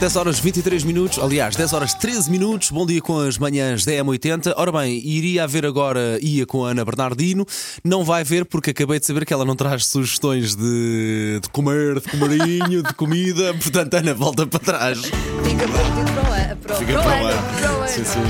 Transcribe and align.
10 0.00 0.14
horas 0.14 0.38
23 0.38 0.84
minutos, 0.84 1.18
aliás, 1.18 1.56
10 1.56 1.72
horas 1.72 1.92
13 1.94 2.30
minutos. 2.30 2.70
Bom 2.70 2.86
dia 2.86 3.00
com 3.02 3.18
as 3.18 3.36
manhãs 3.36 3.84
da 3.84 3.90
M80. 3.92 4.54
Ora 4.56 4.70
bem, 4.70 4.96
iria 5.04 5.42
haver 5.42 5.66
agora, 5.66 6.18
ia 6.22 6.46
com 6.46 6.64
a 6.64 6.70
Ana 6.70 6.84
Bernardino. 6.84 7.44
Não 7.82 8.04
vai 8.04 8.22
ver 8.22 8.44
porque 8.44 8.70
acabei 8.70 9.00
de 9.00 9.06
saber 9.06 9.26
que 9.26 9.32
ela 9.34 9.44
não 9.44 9.56
traz 9.56 9.86
sugestões 9.86 10.54
de, 10.54 11.40
de 11.42 11.48
comer, 11.50 11.98
de 12.00 12.08
comarinho, 12.10 12.82
de 12.84 12.94
comida. 12.94 13.52
Portanto, 13.60 13.94
Ana, 13.94 14.14
volta 14.14 14.46
para 14.46 14.60
trás. 14.60 15.00
Fica 15.02 15.66
para. 15.68 16.56
Para, 16.56 16.74
o- 16.74 16.78
Fica 16.78 16.92
para 16.94 17.02
para 17.02 17.20
lá. 17.22 17.42
para 17.60 17.72
o 17.72 17.76
ano. 17.80 17.88
Sim, 17.88 18.04
sim. 18.04 18.20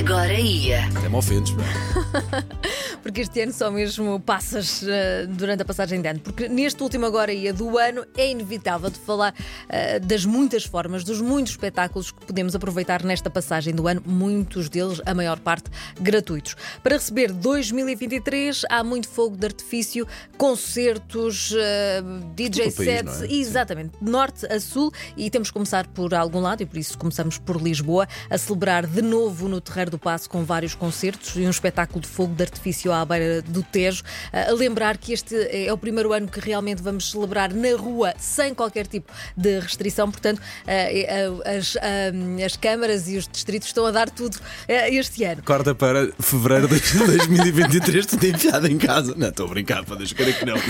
Agora 0.00 0.34
ia. 0.34 0.84
Até 0.96 1.08
me 1.08 1.16
ofendes. 1.16 1.54
Porque 3.02 3.20
este 3.20 3.40
ano 3.40 3.52
só 3.52 3.70
mesmo 3.70 4.20
passas 4.20 4.82
eh, 4.86 5.26
durante 5.28 5.62
a 5.62 5.64
passagem 5.64 6.00
de 6.00 6.08
ano. 6.08 6.20
Porque 6.20 6.48
neste 6.48 6.82
último 6.82 7.04
agora 7.04 7.32
ia 7.32 7.52
do 7.52 7.76
ano 7.78 8.06
é 8.16 8.30
inevitável 8.30 8.90
de 8.90 8.98
falar 8.98 9.34
eh, 9.68 9.98
das 9.98 10.24
muitas 10.24 10.64
formas, 10.64 11.02
dos 11.02 11.20
muitos 11.20 11.52
espetáculos 11.52 12.12
que 12.12 12.24
podemos 12.24 12.54
aproveitar 12.54 13.02
nesta 13.02 13.28
passagem 13.28 13.74
do 13.74 13.88
ano, 13.88 14.02
muitos 14.06 14.68
deles, 14.68 15.00
a 15.04 15.14
maior 15.14 15.40
parte, 15.40 15.70
gratuitos. 16.00 16.56
Para 16.82 16.96
receber 16.96 17.32
2023 17.32 18.62
há 18.70 18.84
muito 18.84 19.08
fogo 19.08 19.36
de 19.36 19.46
artifício, 19.46 20.06
concertos, 20.38 21.52
eh, 21.56 22.02
DJ 22.34 22.70
país, 22.70 22.74
sets, 22.74 23.22
é? 23.22 23.32
exatamente, 23.32 23.92
de 24.00 24.10
norte 24.10 24.46
a 24.46 24.60
sul 24.60 24.92
e 25.16 25.28
temos 25.28 25.48
que 25.48 25.54
começar 25.54 25.86
por 25.88 26.14
algum 26.14 26.40
lado 26.40 26.62
e 26.62 26.66
por 26.66 26.78
isso 26.78 26.96
começamos 26.96 27.38
por 27.38 27.60
Lisboa 27.60 28.06
a 28.30 28.38
celebrar 28.38 28.86
de 28.86 29.02
novo 29.02 29.48
no 29.48 29.60
Terreiro 29.60 29.90
do 29.90 29.98
Passo 29.98 30.30
com 30.30 30.44
vários 30.44 30.74
concertos 30.74 31.34
e 31.36 31.40
um 31.40 31.50
espetáculo 31.50 32.00
de 32.00 32.08
fogo 32.08 32.34
de 32.34 32.42
artifício 32.42 32.91
à 32.92 33.04
beira 33.04 33.42
do 33.42 33.62
Tejo. 33.62 34.02
A 34.32 34.52
lembrar 34.52 34.96
que 34.96 35.12
este 35.12 35.34
é 35.50 35.72
o 35.72 35.78
primeiro 35.78 36.12
ano 36.12 36.28
que 36.28 36.40
realmente 36.40 36.82
vamos 36.82 37.10
celebrar 37.10 37.52
na 37.52 37.76
rua 37.76 38.14
sem 38.18 38.54
qualquer 38.54 38.86
tipo 38.86 39.12
de 39.36 39.60
restrição, 39.60 40.10
portanto 40.10 40.40
eh, 40.66 41.02
eh, 41.02 41.56
as, 41.58 41.76
eh, 41.76 42.44
as 42.44 42.56
câmaras 42.56 43.08
e 43.08 43.16
os 43.16 43.28
distritos 43.28 43.68
estão 43.68 43.86
a 43.86 43.90
dar 43.90 44.10
tudo 44.10 44.38
eh, 44.68 44.94
este 44.94 45.24
ano. 45.24 45.42
Corta 45.42 45.74
para 45.74 46.12
fevereiro 46.20 46.68
de 46.68 46.80
2023, 46.98 48.06
tu 48.06 48.16
tens 48.18 48.34
enfiado 48.34 48.66
em 48.66 48.78
casa. 48.78 49.14
Não, 49.16 49.28
estou 49.28 49.46
a 49.46 49.48
brincar, 49.50 49.84
pá, 49.84 49.94
deixa 49.94 50.14
querer 50.14 50.38
que 50.38 50.44
não. 50.44 50.56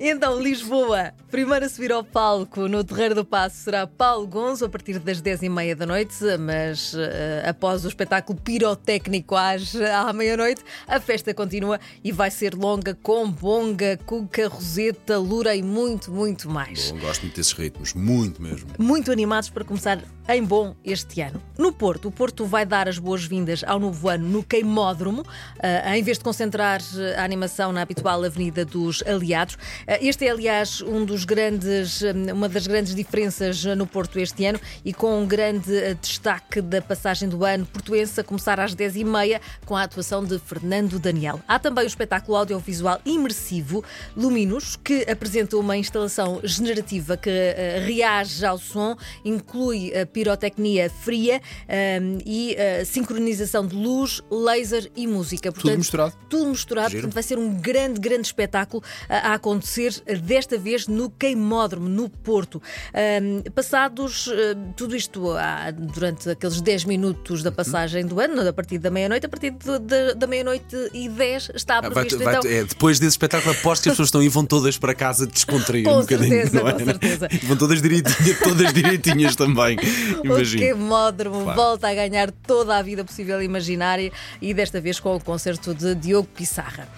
Então, 0.00 0.40
Lisboa, 0.40 1.12
primeiro 1.34 1.64
a 1.64 1.68
subir 1.68 1.90
ao 1.90 2.04
palco 2.04 2.68
no 2.68 2.84
Terreiro 2.84 3.12
do 3.12 3.24
Passo 3.24 3.56
será 3.56 3.88
Paulo 3.88 4.24
Gonzo 4.24 4.66
a 4.66 4.68
partir 4.68 5.00
das 5.00 5.20
10h30 5.20 5.74
da 5.74 5.84
noite, 5.84 6.14
mas 6.38 6.94
eh, 6.96 7.42
após 7.44 7.84
o 7.84 7.88
espetáculo 7.88 8.38
pirotécnico 8.40 9.34
às, 9.34 9.74
à 9.74 10.12
meia-noite, 10.12 10.62
a 10.86 11.00
festa 11.00 11.34
continua 11.34 11.80
e 12.04 12.12
vai 12.12 12.30
ser 12.30 12.54
longa 12.54 12.96
com 13.02 13.28
bonga, 13.28 13.98
cuca, 14.06 14.46
roseta, 14.46 15.18
lura 15.18 15.56
e 15.56 15.62
muito, 15.62 16.12
muito 16.12 16.48
mais. 16.48 16.92
Bom, 16.92 17.00
gosto 17.00 17.22
muito 17.22 17.34
desses 17.34 17.52
ritmos, 17.52 17.94
muito 17.94 18.40
mesmo. 18.40 18.68
Muito 18.78 19.10
animados 19.10 19.50
para 19.50 19.64
começar 19.64 20.04
em 20.28 20.42
bom 20.42 20.74
este 20.84 21.20
ano. 21.20 21.42
No 21.58 21.72
Porto, 21.72 22.08
o 22.08 22.12
Porto 22.12 22.46
vai 22.46 22.64
dar 22.64 22.88
as 22.88 22.98
boas-vindas 22.98 23.62
ao 23.66 23.80
novo 23.80 24.08
ano 24.08 24.28
no 24.28 24.42
Queimódromo, 24.42 25.24
ah, 25.58 25.96
em 25.96 26.02
vez 26.02 26.16
de 26.16 26.24
concentrar 26.24 26.80
a 27.18 27.24
animação 27.24 27.72
na 27.72 27.82
habitual 27.82 28.22
Avenida 28.22 28.64
dos 28.64 29.02
Aliados. 29.02 29.58
Ah, 29.86 29.98
Este 30.00 30.26
é, 30.26 30.30
aliás, 30.30 30.80
um 30.80 31.04
dos 31.04 31.23
grandes, 31.24 32.00
uma 32.32 32.48
das 32.48 32.66
grandes 32.66 32.94
diferenças 32.94 33.64
no 33.64 33.86
Porto 33.86 34.18
este 34.18 34.44
ano 34.44 34.60
e 34.84 34.92
com 34.92 35.22
um 35.22 35.26
grande 35.26 35.76
ah, 35.76 35.94
destaque 35.94 36.60
da 36.60 36.80
passagem 36.80 37.28
do 37.28 37.44
ano 37.44 37.66
portuense 37.66 38.20
a 38.20 38.24
começar 38.24 38.60
às 38.60 38.74
10h30 38.74 39.40
com 39.64 39.76
a 39.76 39.82
atuação 39.82 40.24
de 40.24 40.38
Fernando 40.38 40.98
Daniel. 40.98 41.40
Há 41.46 41.58
também 41.58 41.84
o 41.84 41.86
espetáculo 41.86 42.36
audiovisual 42.36 43.00
imersivo 43.04 43.84
Luminos, 44.16 44.76
que 44.76 45.02
apresenta 45.10 45.56
uma 45.56 45.76
instalação 45.76 46.40
generativa 46.44 47.16
que 47.16 47.30
ah, 47.30 47.84
reage 47.84 48.44
ao 48.44 48.58
som, 48.58 48.96
inclui 49.24 49.96
a 49.96 50.06
pirotecnia 50.06 50.90
fria 50.90 51.40
ahm, 51.68 52.18
e 52.24 52.56
a 52.56 52.84
sincronização 52.84 53.66
de 53.66 53.74
luz, 53.74 54.22
laser 54.30 54.90
e 54.96 55.06
música. 55.06 55.50
Portanto, 55.52 55.78
misturado. 55.78 56.14
Tudo 56.28 56.50
misturado, 56.50 56.90
Giro. 56.90 57.02
portanto 57.02 57.14
vai 57.14 57.22
ser 57.22 57.38
um 57.38 57.54
grande, 57.54 58.00
grande 58.00 58.26
espetáculo 58.26 58.82
a 59.08 59.34
acontecer 59.34 59.92
desta 60.22 60.58
vez 60.58 60.86
no 60.86 61.10
Queimódromo, 61.18 61.88
no 61.88 62.08
Porto. 62.08 62.60
Ahm, 62.92 63.42
passados 63.54 64.28
ah, 64.32 64.72
tudo 64.76 64.94
isto 64.96 65.30
ah, 65.32 65.70
durante 65.70 66.30
aqueles 66.30 66.60
10 66.60 66.84
minutos 66.84 67.42
da 67.42 67.50
passagem 67.52 68.06
do 68.06 68.20
ano, 68.20 68.46
a 68.48 68.52
partir 68.52 68.78
da 68.78 68.90
meia-noite, 68.90 69.26
a 69.26 69.28
partir 69.28 69.50
de- 69.50 69.78
de- 69.78 70.14
da 70.14 70.26
meia-noite 70.26 70.76
e 70.92 71.08
10 71.08 71.50
está 71.54 71.78
Ah, 71.78 71.80
vai- 71.82 71.90
previsto 71.90 72.22
vai- 72.22 72.36
então. 72.36 72.50
é, 72.50 72.64
depois 72.64 72.98
desse 72.98 73.12
espetáculo, 73.12 73.52
aposto 73.54 73.82
que 73.84 73.88
as 73.88 73.92
pessoas 73.94 74.08
estão 74.08 74.22
e 74.22 74.28
vão 74.28 74.44
todas 74.44 74.76
para 74.78 74.94
casa 74.94 75.26
descontrair 75.26 75.86
um 75.88 76.00
bocadinho. 76.00 76.28
certeza, 76.30 76.60
não 76.60 76.68
é? 76.68 76.72
com 76.72 76.84
certeza. 76.84 77.28
Vão 77.44 77.56
todas 77.56 77.80
direitinhas, 77.82 78.38
todas 78.40 78.72
direitinhas 78.72 79.36
também. 79.36 79.76
O 80.24 80.26
Imagino. 80.26 80.62
Queimódromo 80.62 81.42
Claro. 81.44 81.56
volta 81.60 81.88
a 81.88 81.94
ganhar 81.94 82.30
toda 82.30 82.76
a 82.76 82.82
vida 82.82 83.04
possível 83.04 83.40
e 83.42 83.44
imaginária 83.44 84.10
e 84.40 84.54
desta 84.54 84.80
vez 84.80 84.98
com 84.98 85.14
o 85.14 85.20
concerto 85.22 85.74
de 85.74 85.94
Diogo 85.94 86.28
Pissarra. 86.34 86.88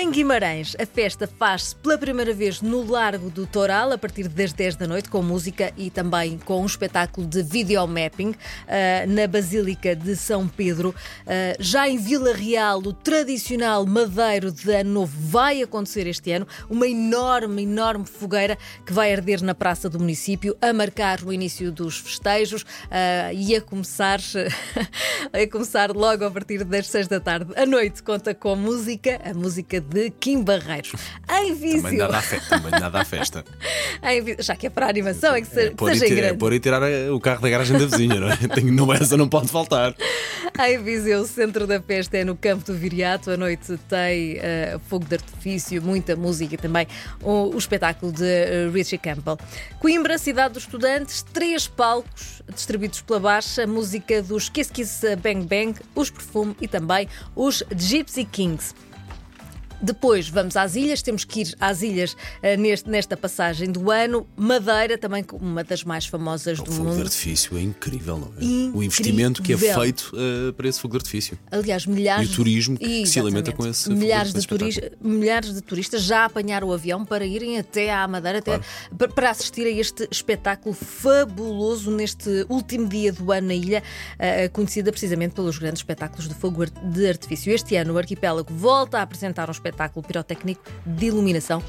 Em 0.00 0.10
Guimarães, 0.10 0.74
a 0.80 0.86
festa 0.86 1.28
faz-se 1.38 1.74
pela 1.76 1.98
primeira 1.98 2.32
vez 2.32 2.60
no 2.62 2.88
Largo 2.90 3.28
do 3.30 3.46
Toral, 3.50 3.92
a 3.92 3.98
partir 3.98 4.28
das 4.28 4.52
10 4.52 4.76
da 4.76 4.86
noite, 4.86 5.08
com 5.08 5.22
música 5.22 5.72
e 5.76 5.90
também 5.90 6.38
com 6.38 6.62
um 6.62 6.66
espetáculo 6.66 7.26
de 7.26 7.42
videomapping 7.42 8.34
ah, 8.68 9.06
na 9.08 9.26
Basílica 9.26 9.96
de 9.96 10.14
São 10.14 10.46
Pedro. 10.46 10.94
Ah, 11.26 11.56
já 11.58 11.88
em 11.88 11.98
Vila 11.98 12.32
Real, 12.32 12.78
o 12.78 12.92
tradicional 12.92 13.84
madeiro 13.84 14.52
de 14.52 14.70
Ano 14.72 14.90
Novo 14.90 15.16
vai 15.18 15.62
acontecer 15.62 16.06
este 16.06 16.30
ano, 16.30 16.46
uma 16.68 16.86
enorme, 16.86 17.62
enorme 17.62 18.04
fogueira 18.06 18.56
que 18.86 18.92
vai 18.92 19.12
arder 19.12 19.42
na 19.42 19.54
praça 19.54 19.90
do 19.90 19.98
município, 19.98 20.56
a 20.62 20.72
marcar 20.72 21.20
o 21.22 21.32
início 21.32 21.72
dos 21.72 21.98
festejos 21.98 22.64
ah, 22.88 23.32
e 23.32 23.56
a 23.56 23.60
começar, 23.60 24.20
a 25.32 25.50
começar 25.50 25.90
logo 25.90 26.24
a 26.24 26.30
partir 26.30 26.62
das 26.62 26.86
6 26.86 27.08
da 27.08 27.18
tarde. 27.18 27.52
A 27.56 27.66
noite 27.66 28.00
conta 28.02 28.32
com 28.32 28.54
música, 28.54 29.20
a 29.24 29.34
música 29.34 29.80
de 29.80 30.10
Kim 30.10 30.44
Barreiros. 30.44 30.92
Em 31.28 31.52
Viseu, 31.52 31.98
nada 31.98 32.18
à 32.18 32.22
festa. 32.22 32.48
Também 32.48 32.80
nada 32.80 33.00
à 33.00 33.04
festa. 33.04 33.39
Em 34.02 34.20
Vi- 34.24 34.36
já 34.38 34.54
que 34.56 34.66
é 34.66 34.70
para 34.70 34.86
a 34.86 34.88
animação, 34.88 35.34
é 35.34 35.40
que 35.40 35.46
se- 35.46 35.60
É, 35.66 35.70
pôr, 35.70 35.90
e 35.90 35.94
seja 35.94 36.06
em 36.06 36.08
tirar, 36.08 36.20
grande. 36.22 36.38
pôr 36.38 36.52
e 36.52 36.60
tirar 36.60 36.82
o 37.12 37.20
carro 37.20 37.40
da 37.42 37.48
garagem 37.50 37.78
da 37.78 37.86
vizinha, 37.86 38.20
não 38.20 38.28
é? 38.30 38.36
Tem, 38.54 38.64
não, 38.64 38.92
essa 38.92 39.16
não 39.16 39.28
pode 39.28 39.48
faltar. 39.48 39.94
Em 40.66 40.78
Viseu, 40.82 41.20
o 41.20 41.26
centro 41.26 41.66
da 41.66 41.80
festa 41.80 42.18
é 42.18 42.24
no 42.24 42.36
Campo 42.36 42.64
do 42.64 42.74
Viriato. 42.76 43.30
A 43.30 43.36
noite 43.36 43.78
tem 43.88 44.36
eh, 44.38 44.78
fogo 44.88 45.04
de 45.06 45.14
artifício, 45.14 45.80
muita 45.82 46.14
música 46.16 46.54
e 46.54 46.58
também 46.58 46.86
o, 47.22 47.54
o 47.54 47.58
espetáculo 47.58 48.12
de 48.12 48.24
eh, 48.26 48.68
Richie 48.72 48.98
Campbell. 48.98 49.38
Coimbra, 49.78 50.18
cidade 50.18 50.54
dos 50.54 50.64
estudantes, 50.64 51.22
três 51.32 51.66
palcos 51.66 52.42
distribuídos 52.54 53.00
pela 53.00 53.20
Baixa, 53.20 53.66
música 53.66 54.22
dos 54.22 54.48
Kiss 54.48 54.70
Kiss 54.72 55.00
Bang 55.16 55.46
Bang, 55.46 55.74
os 55.94 56.10
Perfume 56.10 56.54
e 56.60 56.68
também 56.68 57.08
os 57.34 57.62
Gypsy 57.76 58.24
Kings. 58.24 58.74
Depois 59.82 60.28
vamos 60.28 60.56
às 60.56 60.76
ilhas, 60.76 61.02
temos 61.02 61.24
que 61.24 61.40
ir 61.40 61.54
às 61.60 61.82
ilhas 61.82 62.16
eh, 62.42 62.56
neste- 62.56 62.88
nesta 62.90 63.16
passagem 63.16 63.70
do 63.70 63.90
ano. 63.90 64.26
Madeira, 64.36 64.98
também 64.98 65.24
uma 65.32 65.64
das 65.64 65.84
mais 65.84 66.06
famosas 66.06 66.58
O 66.58 66.62
do 66.64 66.70
fogo 66.72 66.88
de 66.90 66.96
mundo. 66.96 67.02
artifício 67.04 67.56
é 67.56 67.62
incrível, 67.62 68.18
não 68.18 68.26
é? 68.28 68.30
O 68.30 68.42
Incrível. 68.42 68.82
investimento 68.82 69.42
que 69.42 69.52
é 69.52 69.56
feito 69.56 70.12
eh, 70.14 70.52
para 70.52 70.68
esse 70.68 70.80
fogo 70.80 70.92
de 70.92 70.98
artifício. 70.98 71.38
Aliás, 71.50 71.86
milhares 71.86 72.28
E 72.28 72.32
o 72.32 72.36
turismo 72.36 72.76
que 72.78 73.06
se 73.06 73.18
alimenta 73.18 73.52
com 73.52 73.66
esse- 73.66 73.90
milhares 73.90 74.32
com 74.46 74.56
de, 74.56 74.92
milhares 75.00 75.54
de 75.54 75.60
turistas 75.62 76.02
já 76.02 76.24
apanharam 76.26 76.68
o 76.68 76.72
avião 76.72 77.04
para 77.04 77.24
irem 77.24 77.58
até 77.58 77.92
à 77.92 78.06
Madeira 78.06 78.38
até 78.38 78.60
pa- 78.98 79.08
para 79.08 79.30
assistir 79.30 79.66
a 79.66 79.70
este 79.70 80.06
espetáculo 80.10 80.74
fabuloso 80.74 81.90
neste 81.90 82.44
último 82.48 82.86
dia 82.88 83.12
do 83.12 83.32
ano 83.32 83.48
na 83.48 83.54
ilha, 83.54 83.82
eh, 84.18 84.48
conhecida 84.48 84.90
precisamente 84.90 85.34
pelos 85.34 85.58
grandes 85.58 85.80
espetáculos 85.80 86.28
de 86.28 86.34
fogo 86.34 86.64
de 86.66 87.08
artifício. 87.08 87.52
Este 87.52 87.76
ano 87.76 87.94
o 87.94 87.98
arquipélago 87.98 88.52
volta 88.52 88.98
a 88.98 89.02
apresentar 89.02 89.48
um 89.48 89.52
espetáculo 89.52 89.69
pirotécnico 90.02 90.62
de 90.84 91.06
iluminação. 91.06 91.62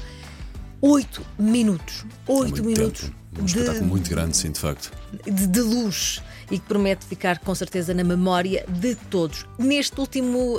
Oito 0.80 1.24
minutos. 1.38 2.04
Oito 2.26 2.64
minutos 2.64 3.02
tempo. 3.02 3.22
Um 3.38 3.44
de- 3.44 3.52
espetáculo 3.52 3.86
muito 3.86 4.10
grande, 4.10 4.36
sim, 4.36 4.50
de 4.50 4.58
facto. 4.60 4.92
de, 5.24 5.46
de 5.46 5.60
luz 5.60 6.20
e 6.50 6.58
que 6.58 6.66
promete 6.66 7.06
ficar 7.06 7.38
com 7.38 7.54
certeza 7.54 7.94
na 7.94 8.04
memória 8.04 8.64
de 8.68 8.94
todos. 8.94 9.46
Neste 9.58 9.98
último 9.98 10.58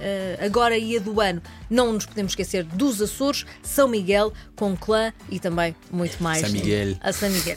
ah, 0.00 0.44
agora 0.44 0.76
ia 0.76 1.00
do 1.00 1.18
ano, 1.20 1.40
não 1.70 1.92
nos 1.94 2.04
podemos 2.04 2.32
esquecer 2.32 2.62
dos 2.64 3.00
Açores, 3.00 3.46
São 3.62 3.88
Miguel, 3.88 4.32
com 4.54 4.76
clã 4.76 5.12
e 5.30 5.38
também 5.40 5.74
muito 5.90 6.22
mais. 6.22 6.40
São 6.42 6.50
Miguel. 6.50 6.96
A 7.00 7.10
São 7.12 7.30
Miguel. 7.30 7.56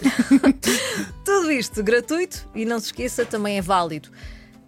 Tudo 1.25 1.51
isto 1.51 1.83
gratuito 1.83 2.47
e 2.55 2.63
não 2.63 2.79
se 2.79 2.85
esqueça, 2.87 3.25
também 3.25 3.57
é 3.57 3.61
válido. 3.61 4.09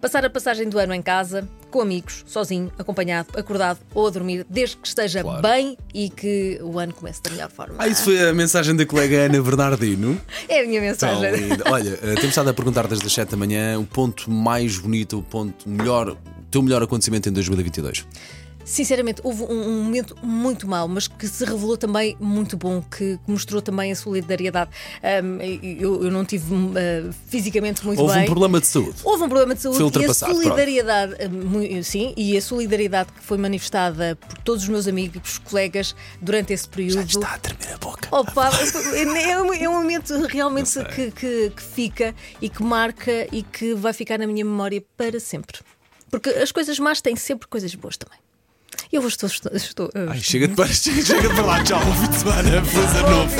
Passar 0.01 0.23
a 0.23 0.29
passagem 0.29 0.69
do 0.69 0.79
ano 0.79 0.93
em 0.93 1.01
casa, 1.01 1.45
com 1.69 1.81
amigos, 1.81 2.23
sozinho, 2.25 2.71
acompanhado, 2.79 3.27
acordado 3.37 3.79
ou 3.93 4.07
a 4.07 4.09
dormir, 4.09 4.45
desde 4.49 4.77
que 4.77 4.87
esteja 4.87 5.21
Claro. 5.21 5.41
bem 5.41 5.77
e 5.93 6.09
que 6.09 6.57
o 6.63 6.79
ano 6.79 6.93
comece 6.93 7.21
da 7.21 7.29
melhor 7.31 7.49
forma. 7.51 7.75
Ah, 7.77 7.87
isso 7.87 8.03
foi 8.05 8.29
a 8.29 8.33
mensagem 8.33 8.75
da 8.77 8.85
colega 8.85 9.17
Ana 9.25 9.41
Bernardino. 9.41 10.19
É 10.47 10.61
a 10.61 10.65
minha 10.65 10.79
mensagem. 10.79 11.49
Olha, 11.69 11.99
eh, 12.01 12.15
temos 12.15 12.29
estado 12.29 12.49
a 12.49 12.53
perguntar 12.53 12.87
desde 12.87 13.05
as 13.05 13.11
7 13.13 13.31
da 13.31 13.37
manhã 13.37 13.77
o 13.77 13.85
ponto 13.85 14.31
mais 14.31 14.77
bonito, 14.77 15.19
o 15.19 15.23
ponto 15.23 15.67
melhor, 15.67 16.09
o 16.11 16.17
teu 16.49 16.61
melhor 16.61 16.81
acontecimento 16.81 17.27
em 17.27 17.33
2022. 17.33 18.05
Sinceramente, 18.69 19.19
houve 19.23 19.41
um, 19.45 19.67
um 19.67 19.83
momento 19.83 20.15
muito 20.21 20.67
mau, 20.67 20.87
mas 20.87 21.07
que 21.07 21.27
se 21.27 21.43
revelou 21.43 21.75
também 21.75 22.15
muito 22.19 22.55
bom, 22.55 22.83
que, 22.83 23.17
que 23.17 23.31
mostrou 23.31 23.63
também 23.63 23.91
a 23.91 23.95
solidariedade. 23.95 24.69
Um, 25.23 25.41
eu, 25.41 26.03
eu, 26.03 26.11
não 26.11 26.23
tive 26.23 26.53
uh, 26.53 27.11
fisicamente 27.27 27.83
muito 27.83 27.99
houve 27.99 28.13
bem. 28.13 28.21
Houve 28.21 28.29
um 28.29 28.31
problema 28.31 28.61
de 28.61 28.67
saúde. 28.67 28.95
Houve 29.03 29.23
um 29.23 29.27
problema 29.27 29.55
de 29.55 29.61
saúde 29.61 29.99
e 29.99 30.05
a 30.05 30.13
solidariedade, 30.13 31.13
uh, 31.13 31.83
sim, 31.83 32.13
e 32.15 32.37
a 32.37 32.41
solidariedade 32.43 33.11
que 33.11 33.23
foi 33.23 33.39
manifestada 33.39 34.15
por 34.15 34.37
todos 34.37 34.61
os 34.61 34.69
meus 34.69 34.87
amigos, 34.87 35.39
colegas 35.39 35.95
durante 36.21 36.53
esse 36.53 36.69
período. 36.69 36.93
Já 36.93 37.01
está 37.01 37.33
a 37.33 37.39
tremer 37.39 37.73
a 37.73 37.77
boca. 37.79 38.07
Opa, 38.11 38.51
é, 38.93 39.31
é, 39.31 39.41
um, 39.41 39.51
é 39.51 39.67
um 39.67 39.73
momento 39.73 40.13
realmente 40.27 40.79
que, 40.93 41.09
que, 41.09 41.49
que 41.55 41.63
fica 41.63 42.13
e 42.39 42.47
que 42.47 42.61
marca 42.61 43.27
e 43.31 43.41
que 43.41 43.73
vai 43.73 43.93
ficar 43.93 44.19
na 44.19 44.27
minha 44.27 44.45
memória 44.45 44.83
para 44.95 45.19
sempre. 45.19 45.57
Porque 46.11 46.29
as 46.29 46.51
coisas 46.51 46.77
más 46.77 47.01
têm 47.01 47.15
sempre 47.15 47.47
coisas 47.47 47.73
boas 47.73 47.97
também. 47.97 48.28
Eu 48.91 49.07
estou. 49.07 49.27
estou, 49.27 49.51
estou 49.55 49.89
Ai, 50.09 50.19
chega 50.19 50.47
de, 50.47 50.73
chega, 50.73 51.01
chega 51.05 51.29
de 51.29 51.35
falar, 51.35 51.63
tchau, 51.63 51.79
bom 51.83 51.93
fim 51.93 52.07
de 52.09 52.15
semana, 52.15 52.65
feliz 52.65 52.95
ano 52.95 53.09
novo. 53.09 53.35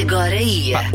Agora 0.00 0.36
ia. 0.36 0.90